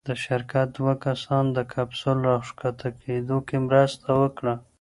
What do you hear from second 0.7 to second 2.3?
دوه کسان د کپسول